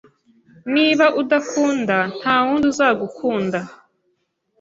Niba 0.73 1.05
udakunda, 1.21 1.95
ntawundi 2.19 2.65
uzagukunda. 2.73 3.59